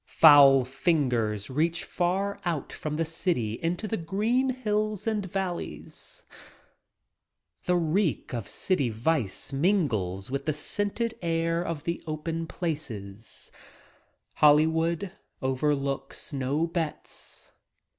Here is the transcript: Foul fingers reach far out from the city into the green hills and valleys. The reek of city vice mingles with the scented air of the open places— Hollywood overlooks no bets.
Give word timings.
Foul 0.07 0.65
fingers 0.65 1.51
reach 1.51 1.83
far 1.83 2.39
out 2.43 2.73
from 2.73 2.95
the 2.95 3.05
city 3.05 3.59
into 3.61 3.87
the 3.87 3.97
green 3.97 4.49
hills 4.49 5.05
and 5.05 5.31
valleys. 5.31 6.23
The 7.65 7.75
reek 7.75 8.33
of 8.33 8.47
city 8.47 8.89
vice 8.89 9.53
mingles 9.53 10.31
with 10.31 10.45
the 10.47 10.53
scented 10.53 11.13
air 11.21 11.61
of 11.63 11.83
the 11.83 12.01
open 12.07 12.47
places— 12.47 13.51
Hollywood 14.37 15.11
overlooks 15.39 16.33
no 16.33 16.65
bets. 16.65 17.51